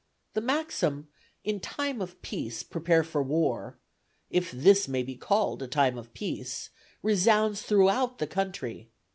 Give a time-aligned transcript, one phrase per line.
[0.33, 1.09] The maxim
[1.43, 3.77] 'In time of peace prepare for war'
[4.31, 6.71] (if this may be called a time of peace)
[7.03, 8.89] resounds throughout the country.